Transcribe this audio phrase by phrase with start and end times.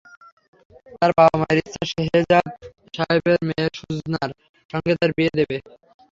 [0.99, 2.45] তার বাবা-মায়ের ইচ্ছা, শেহ্জাদ
[2.93, 4.31] সাহেবের মেয়ে সুজানার
[4.69, 5.57] সঙ্গে তার বিয়ে দেবে।